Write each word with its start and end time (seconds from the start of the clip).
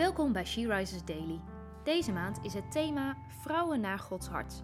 Welkom 0.00 0.32
bij 0.32 0.44
She 0.44 0.66
Rises 0.66 1.04
Daily. 1.04 1.40
Deze 1.84 2.12
maand 2.12 2.44
is 2.44 2.54
het 2.54 2.72
thema 2.72 3.16
Vrouwen 3.42 3.80
naar 3.80 3.98
Gods 3.98 4.26
hart. 4.26 4.62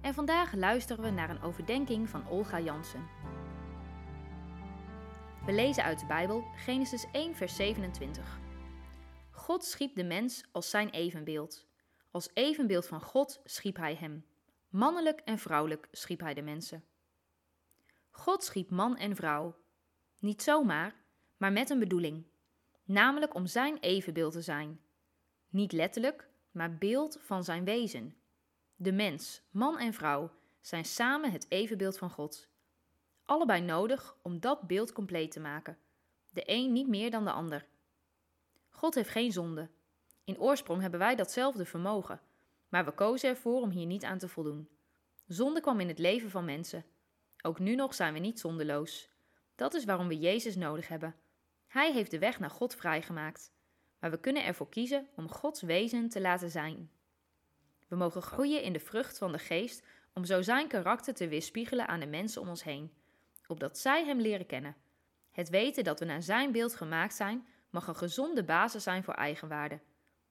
En 0.00 0.14
vandaag 0.14 0.54
luisteren 0.54 1.04
we 1.04 1.10
naar 1.10 1.30
een 1.30 1.42
overdenking 1.42 2.08
van 2.08 2.28
Olga 2.28 2.60
Jansen. 2.60 3.08
We 5.46 5.52
lezen 5.52 5.82
uit 5.84 6.00
de 6.00 6.06
Bijbel 6.06 6.44
Genesis 6.56 7.06
1, 7.12 7.34
vers 7.34 7.56
27. 7.56 8.40
God 9.30 9.64
schiep 9.64 9.94
de 9.94 10.04
mens 10.04 10.44
als 10.52 10.70
zijn 10.70 10.90
evenbeeld. 10.90 11.66
Als 12.10 12.30
evenbeeld 12.34 12.86
van 12.86 13.00
God 13.00 13.40
schiep 13.44 13.76
hij 13.76 13.94
hem. 13.94 14.24
Mannelijk 14.68 15.20
en 15.20 15.38
vrouwelijk 15.38 15.88
schiep 15.92 16.20
hij 16.20 16.34
de 16.34 16.42
mensen. 16.42 16.84
God 18.10 18.44
schiep 18.44 18.70
man 18.70 18.96
en 18.96 19.16
vrouw. 19.16 19.56
Niet 20.18 20.42
zomaar, 20.42 20.94
maar 21.36 21.52
met 21.52 21.70
een 21.70 21.78
bedoeling 21.78 22.24
namelijk 22.88 23.34
om 23.34 23.46
zijn 23.46 23.78
evenbeeld 23.78 24.32
te 24.32 24.40
zijn. 24.40 24.80
Niet 25.48 25.72
letterlijk, 25.72 26.28
maar 26.50 26.78
beeld 26.78 27.18
van 27.20 27.44
zijn 27.44 27.64
wezen. 27.64 28.16
De 28.76 28.92
mens, 28.92 29.42
man 29.50 29.78
en 29.78 29.92
vrouw, 29.92 30.30
zijn 30.60 30.84
samen 30.84 31.32
het 31.32 31.46
evenbeeld 31.48 31.98
van 31.98 32.10
God. 32.10 32.48
Allebei 33.24 33.60
nodig 33.60 34.16
om 34.22 34.40
dat 34.40 34.66
beeld 34.66 34.92
compleet 34.92 35.30
te 35.30 35.40
maken. 35.40 35.78
De 36.30 36.42
een 36.44 36.72
niet 36.72 36.88
meer 36.88 37.10
dan 37.10 37.24
de 37.24 37.30
ander. 37.30 37.66
God 38.68 38.94
heeft 38.94 39.10
geen 39.10 39.32
zonde. 39.32 39.68
In 40.24 40.38
oorsprong 40.38 40.80
hebben 40.80 41.00
wij 41.00 41.16
datzelfde 41.16 41.64
vermogen, 41.64 42.20
maar 42.68 42.84
we 42.84 42.92
kozen 42.92 43.28
ervoor 43.28 43.60
om 43.60 43.70
hier 43.70 43.86
niet 43.86 44.04
aan 44.04 44.18
te 44.18 44.28
voldoen. 44.28 44.68
Zonde 45.26 45.60
kwam 45.60 45.80
in 45.80 45.88
het 45.88 45.98
leven 45.98 46.30
van 46.30 46.44
mensen. 46.44 46.84
Ook 47.42 47.58
nu 47.58 47.74
nog 47.74 47.94
zijn 47.94 48.12
we 48.12 48.18
niet 48.18 48.40
zondeloos. 48.40 49.10
Dat 49.54 49.74
is 49.74 49.84
waarom 49.84 50.08
we 50.08 50.18
Jezus 50.18 50.56
nodig 50.56 50.88
hebben 50.88 51.14
hij 51.68 51.92
heeft 51.92 52.10
de 52.10 52.18
weg 52.18 52.40
naar 52.40 52.50
God 52.50 52.74
vrijgemaakt, 52.74 53.52
maar 53.98 54.10
we 54.10 54.20
kunnen 54.20 54.44
ervoor 54.44 54.68
kiezen 54.68 55.08
om 55.16 55.28
Gods 55.28 55.62
wezen 55.62 56.08
te 56.08 56.20
laten 56.20 56.50
zijn. 56.50 56.90
We 57.88 57.96
mogen 57.96 58.22
groeien 58.22 58.62
in 58.62 58.72
de 58.72 58.80
vrucht 58.80 59.18
van 59.18 59.32
de 59.32 59.38
geest 59.38 59.82
om 60.12 60.24
zo 60.24 60.42
zijn 60.42 60.68
karakter 60.68 61.14
te 61.14 61.28
weerspiegelen 61.28 61.88
aan 61.88 62.00
de 62.00 62.06
mensen 62.06 62.40
om 62.40 62.48
ons 62.48 62.64
heen, 62.64 62.92
opdat 63.46 63.78
zij 63.78 64.04
hem 64.04 64.20
leren 64.20 64.46
kennen. 64.46 64.76
Het 65.30 65.48
weten 65.48 65.84
dat 65.84 65.98
we 65.98 66.04
naar 66.04 66.22
zijn 66.22 66.52
beeld 66.52 66.74
gemaakt 66.74 67.14
zijn, 67.14 67.46
mag 67.70 67.86
een 67.86 67.96
gezonde 67.96 68.44
basis 68.44 68.82
zijn 68.82 69.04
voor 69.04 69.14
eigenwaarde. 69.14 69.80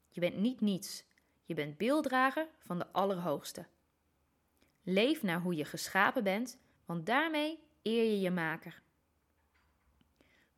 Je 0.09 0.19
bent 0.19 0.38
niet 0.38 0.62
niets, 0.62 1.06
je 1.44 1.53
bent 1.53 1.78
beelddrager 1.78 2.47
van 2.59 2.78
de 2.78 2.92
Allerhoogste. 2.92 3.66
Leef 4.84 5.23
naar 5.23 5.42
hoe 5.42 5.56
je 5.56 5.66
geschapen 5.66 6.23
bent, 6.23 6.59
want 6.86 7.06
daarmee 7.06 7.59
eer 7.81 8.03
je 8.03 8.19
je 8.19 8.31
maker. 8.31 8.81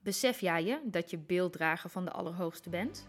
Besef 0.04 0.40
jij 0.40 0.64
je 0.64 0.80
dat 0.84 1.10
je 1.10 1.18
beelddrager 1.18 1.90
van 1.90 2.06
de 2.06 2.12
Allerhoogste 2.12 2.70
bent? 2.70 3.08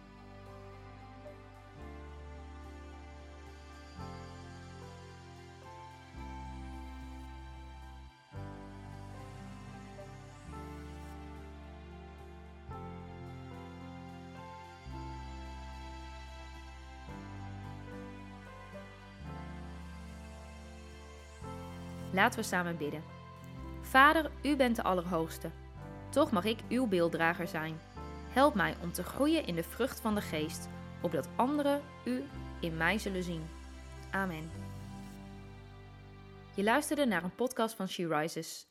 Laten 22.13 22.39
we 22.39 22.45
samen 22.45 22.77
bidden. 22.77 23.03
Vader, 23.81 24.31
u 24.43 24.57
bent 24.57 24.77
de 24.77 24.83
Allerhoogste. 24.83 25.51
Toch 26.11 26.31
mag 26.31 26.45
ik 26.45 26.59
uw 26.69 26.87
beelddrager 26.87 27.49
zijn. 27.49 27.81
Help 28.29 28.55
mij 28.55 28.75
om 28.83 28.93
te 28.93 29.03
groeien 29.03 29.47
in 29.47 29.55
de 29.55 29.63
vrucht 29.63 30.01
van 30.01 30.15
de 30.15 30.21
geest, 30.21 30.69
opdat 31.03 31.29
anderen 31.37 31.83
u 32.05 32.25
in 32.61 32.77
mij 32.77 32.99
zullen 32.99 33.23
zien. 33.23 33.47
Amen. 34.11 34.51
Je 36.55 36.63
luisterde 36.63 37.05
naar 37.05 37.25
een 37.25 37.35
podcast 37.35 37.75
van 37.75 37.89
She 37.89 38.09
Rises. 38.09 38.67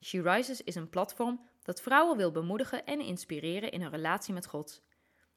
She 0.00 0.22
Rises 0.22 0.62
is 0.62 0.74
een 0.74 0.88
platform 0.88 1.40
dat 1.62 1.80
vrouwen 1.80 2.16
wil 2.16 2.30
bemoedigen 2.30 2.86
en 2.86 3.00
inspireren 3.00 3.72
in 3.72 3.80
hun 3.80 3.90
relatie 3.90 4.34
met 4.34 4.46
God. 4.46 4.82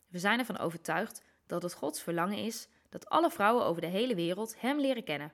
We 0.08 0.20
zijn 0.20 0.40
ervan 0.40 0.58
overtuigd 0.58 1.24
dat 1.48 1.64
het 1.64 1.74
Gods 1.74 2.02
verlangen 2.02 2.38
is 2.38 2.68
dat 2.90 3.10
alle 3.10 3.32
vrouwen 3.32 3.66
over 3.66 3.82
de 3.82 3.88
hele 3.88 4.16
wereld 4.16 4.62
Hem 4.62 4.80
leren 4.80 5.04
kennen. 5.04 5.34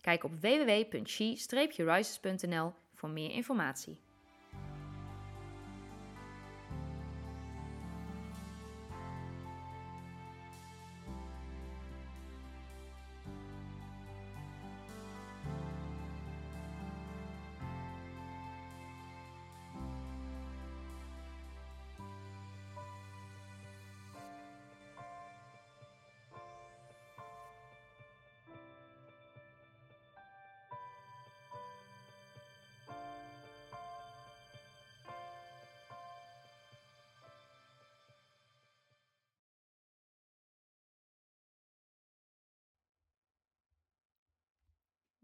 Kijk 0.00 0.24
op 0.24 0.32
www.she-rises.nl 0.40 2.72
voor 2.94 3.10
meer 3.10 3.30
informatie. 3.30 4.06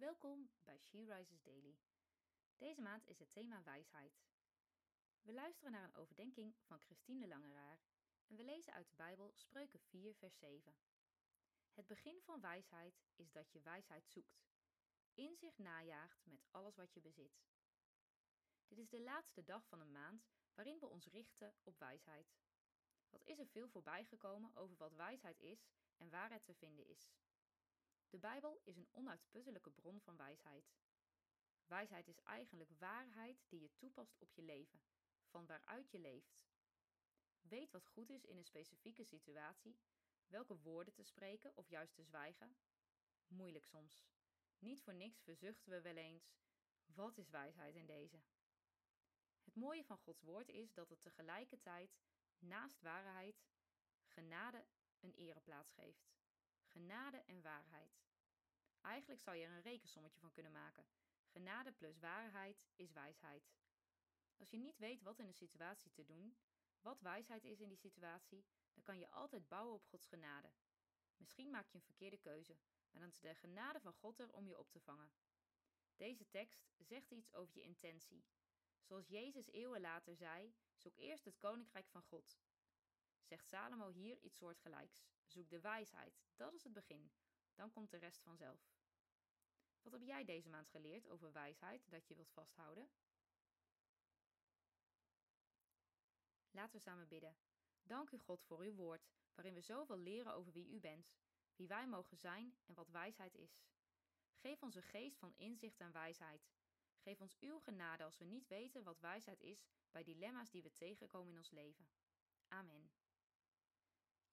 Welkom 0.04 0.50
bij 0.64 0.78
She 0.78 1.04
Rises 1.04 1.42
Daily. 1.42 1.78
Deze 2.56 2.80
maand 2.80 3.06
is 3.06 3.18
het 3.18 3.30
thema 3.30 3.62
wijsheid. 3.62 4.22
We 5.22 5.32
luisteren 5.32 5.72
naar 5.72 5.84
een 5.84 5.94
overdenking 5.94 6.54
van 6.60 6.80
Christine 6.80 7.26
Langeraar 7.26 7.80
en 8.26 8.36
we 8.36 8.42
lezen 8.42 8.72
uit 8.72 8.88
de 8.88 8.94
Bijbel 8.96 9.32
Spreuken 9.34 9.80
4, 9.80 10.14
vers 10.14 10.38
7. 10.38 10.74
Het 11.72 11.86
begin 11.86 12.20
van 12.20 12.40
wijsheid 12.40 13.02
is 13.14 13.32
dat 13.32 13.52
je 13.52 13.60
wijsheid 13.60 14.08
zoekt, 14.08 14.44
inzicht 15.14 15.58
najaagt 15.58 16.26
met 16.26 16.46
alles 16.50 16.76
wat 16.76 16.92
je 16.94 17.00
bezit. 17.00 17.44
Dit 18.66 18.78
is 18.78 18.88
de 18.88 19.00
laatste 19.00 19.44
dag 19.44 19.66
van 19.66 19.80
een 19.80 19.92
maand 19.92 20.28
waarin 20.54 20.78
we 20.78 20.86
ons 20.86 21.06
richten 21.06 21.54
op 21.62 21.78
wijsheid. 21.78 22.34
Wat 23.10 23.24
is 23.24 23.38
er 23.38 23.46
veel 23.46 23.68
voorbij 23.68 24.04
gekomen 24.04 24.56
over 24.56 24.76
wat 24.76 24.94
wijsheid 24.94 25.40
is 25.40 25.68
en 25.96 26.10
waar 26.10 26.30
het 26.30 26.44
te 26.44 26.54
vinden 26.54 26.86
is? 26.86 27.14
De 28.14 28.20
Bijbel 28.20 28.60
is 28.64 28.76
een 28.76 28.88
onuitputtelijke 28.92 29.70
bron 29.70 30.00
van 30.00 30.16
wijsheid. 30.16 30.72
Wijsheid 31.66 32.08
is 32.08 32.20
eigenlijk 32.22 32.70
waarheid 32.78 33.44
die 33.48 33.60
je 33.60 33.76
toepast 33.76 34.18
op 34.18 34.32
je 34.32 34.42
leven, 34.42 34.82
van 35.26 35.46
waaruit 35.46 35.90
je 35.90 35.98
leeft. 35.98 36.42
Weet 37.40 37.70
wat 37.70 37.86
goed 37.86 38.10
is 38.10 38.24
in 38.24 38.36
een 38.36 38.44
specifieke 38.44 39.04
situatie, 39.04 39.78
welke 40.26 40.56
woorden 40.56 40.94
te 40.94 41.02
spreken 41.02 41.56
of 41.56 41.68
juist 41.68 41.94
te 41.94 42.02
zwijgen. 42.02 42.56
Moeilijk 43.26 43.66
soms. 43.66 44.02
Niet 44.58 44.82
voor 44.82 44.94
niks 44.94 45.20
verzuchten 45.20 45.72
we 45.72 45.80
wel 45.80 45.96
eens: 45.96 46.32
wat 46.86 47.18
is 47.18 47.30
wijsheid 47.30 47.74
in 47.74 47.86
deze? 47.86 48.22
Het 49.44 49.54
mooie 49.54 49.84
van 49.84 49.98
Gods 49.98 50.22
woord 50.22 50.48
is 50.48 50.72
dat 50.72 50.88
het 50.88 51.00
tegelijkertijd 51.00 51.96
naast 52.38 52.80
waarheid 52.80 53.44
genade 54.04 54.64
een 55.00 55.14
ereplaats 55.14 55.72
geeft. 55.72 56.14
Genade 56.74 57.22
en 57.26 57.42
waarheid. 57.42 58.02
Eigenlijk 58.80 59.20
zou 59.20 59.36
je 59.36 59.44
er 59.44 59.50
een 59.50 59.60
rekensommetje 59.60 60.20
van 60.20 60.32
kunnen 60.32 60.52
maken. 60.52 60.86
Genade 61.26 61.72
plus 61.72 61.98
waarheid 61.98 62.64
is 62.76 62.92
wijsheid. 62.92 63.52
Als 64.36 64.50
je 64.50 64.56
niet 64.56 64.78
weet 64.78 65.02
wat 65.02 65.18
in 65.18 65.26
een 65.26 65.34
situatie 65.34 65.92
te 65.92 66.04
doen, 66.04 66.36
wat 66.80 67.00
wijsheid 67.00 67.44
is 67.44 67.60
in 67.60 67.68
die 67.68 67.78
situatie, 67.78 68.44
dan 68.72 68.82
kan 68.82 68.98
je 68.98 69.10
altijd 69.10 69.48
bouwen 69.48 69.74
op 69.74 69.86
Gods 69.86 70.06
genade. 70.06 70.52
Misschien 71.16 71.50
maak 71.50 71.68
je 71.68 71.74
een 71.74 71.84
verkeerde 71.84 72.18
keuze, 72.18 72.56
maar 72.90 73.00
dan 73.00 73.10
is 73.10 73.20
de 73.20 73.34
genade 73.34 73.80
van 73.80 73.92
God 73.92 74.18
er 74.18 74.32
om 74.32 74.46
je 74.46 74.58
op 74.58 74.70
te 74.70 74.80
vangen. 74.80 75.12
Deze 75.96 76.28
tekst 76.28 76.66
zegt 76.78 77.10
iets 77.10 77.32
over 77.32 77.56
je 77.56 77.62
intentie. 77.62 78.24
Zoals 78.82 79.08
Jezus 79.08 79.50
eeuwen 79.50 79.80
later 79.80 80.16
zei: 80.16 80.54
zoek 80.74 80.96
eerst 80.96 81.24
het 81.24 81.38
koninkrijk 81.38 81.88
van 81.88 82.02
God. 82.02 82.38
Zegt 83.24 83.48
Salomo 83.48 83.90
hier 83.90 84.18
iets 84.18 84.36
soortgelijks. 84.36 85.04
Zoek 85.26 85.50
de 85.50 85.60
wijsheid, 85.60 86.22
dat 86.36 86.54
is 86.54 86.64
het 86.64 86.72
begin. 86.72 87.10
Dan 87.54 87.70
komt 87.70 87.90
de 87.90 87.96
rest 87.96 88.22
vanzelf. 88.22 88.72
Wat 89.82 89.92
heb 89.92 90.02
jij 90.02 90.24
deze 90.24 90.48
maand 90.48 90.68
geleerd 90.68 91.08
over 91.08 91.32
wijsheid 91.32 91.90
dat 91.90 92.08
je 92.08 92.14
wilt 92.14 92.32
vasthouden? 92.32 92.90
Laten 96.50 96.76
we 96.76 96.82
samen 96.82 97.08
bidden. 97.08 97.36
Dank 97.82 98.10
u 98.10 98.18
God 98.18 98.44
voor 98.44 98.60
uw 98.60 98.74
woord, 98.74 99.08
waarin 99.34 99.54
we 99.54 99.60
zoveel 99.60 99.98
leren 99.98 100.34
over 100.34 100.52
wie 100.52 100.68
u 100.68 100.80
bent, 100.80 101.12
wie 101.56 101.68
wij 101.68 101.86
mogen 101.86 102.16
zijn 102.16 102.56
en 102.66 102.74
wat 102.74 102.90
wijsheid 102.90 103.34
is. 103.34 103.62
Geef 104.34 104.62
ons 104.62 104.74
een 104.74 104.82
geest 104.82 105.18
van 105.18 105.34
inzicht 105.36 105.80
en 105.80 105.92
wijsheid. 105.92 106.48
Geef 106.98 107.20
ons 107.20 107.36
uw 107.40 107.58
genade 107.58 108.04
als 108.04 108.18
we 108.18 108.24
niet 108.24 108.46
weten 108.46 108.82
wat 108.82 109.00
wijsheid 109.00 109.40
is 109.40 109.64
bij 109.90 110.04
dilemma's 110.04 110.50
die 110.50 110.62
we 110.62 110.72
tegenkomen 110.72 111.30
in 111.30 111.38
ons 111.38 111.50
leven. 111.50 111.88
Amen. 112.48 112.90